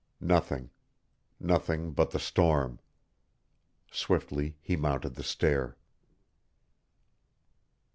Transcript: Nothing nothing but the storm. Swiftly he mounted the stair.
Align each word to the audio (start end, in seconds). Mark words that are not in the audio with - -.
Nothing 0.19 0.71
nothing 1.39 1.91
but 1.91 2.09
the 2.09 2.17
storm. 2.17 2.79
Swiftly 3.91 4.57
he 4.59 4.75
mounted 4.75 5.13
the 5.13 5.21
stair. 5.21 5.77